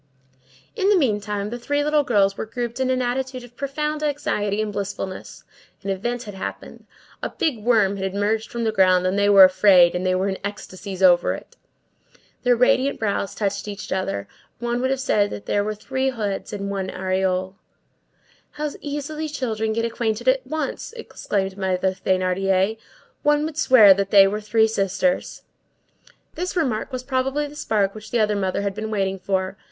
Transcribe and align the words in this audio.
In 0.75 0.89
the 0.89 0.97
meantime, 0.97 1.51
the 1.51 1.59
three 1.59 1.83
little 1.83 2.01
girls 2.03 2.35
were 2.35 2.47
grouped 2.47 2.79
in 2.79 2.89
an 2.89 3.03
attitude 3.03 3.43
of 3.43 3.55
profound 3.55 4.01
anxiety 4.01 4.59
and 4.59 4.73
blissfulness; 4.73 5.43
an 5.83 5.91
event 5.91 6.23
had 6.23 6.33
happened; 6.33 6.87
a 7.21 7.29
big 7.29 7.63
worm 7.63 7.97
had 7.97 8.15
emerged 8.15 8.49
from 8.49 8.63
the 8.63 8.71
ground, 8.71 9.05
and 9.05 9.15
they 9.15 9.29
were 9.29 9.43
afraid; 9.43 9.93
and 9.93 10.03
they 10.03 10.15
were 10.15 10.27
in 10.27 10.39
ecstasies 10.43 11.03
over 11.03 11.35
it. 11.35 11.55
Their 12.41 12.55
radiant 12.55 12.97
brows 12.99 13.35
touched 13.35 13.67
each 13.67 13.91
other; 13.91 14.27
one 14.57 14.81
would 14.81 14.89
have 14.89 14.99
said 14.99 15.29
that 15.29 15.45
there 15.45 15.63
were 15.63 15.75
three 15.75 16.09
heads 16.09 16.51
in 16.51 16.69
one 16.71 16.89
aureole. 16.89 17.57
"How 18.53 18.71
easily 18.81 19.29
children 19.29 19.71
get 19.71 19.85
acquainted 19.85 20.27
at 20.27 20.47
once!" 20.47 20.93
exclaimed 20.93 21.55
Mother 21.59 21.91
Thénardier; 21.93 22.79
"one 23.21 23.45
would 23.45 23.55
swear 23.59 23.93
that 23.93 24.09
they 24.09 24.25
were 24.27 24.41
three 24.41 24.67
sisters!" 24.67 25.43
This 26.33 26.55
remark 26.55 26.91
was 26.91 27.03
probably 27.03 27.45
the 27.45 27.55
spark 27.55 27.93
which 27.93 28.09
the 28.09 28.19
other 28.19 28.35
mother 28.35 28.63
had 28.63 28.73
been 28.73 28.89
waiting 28.89 29.19
for. 29.19 29.59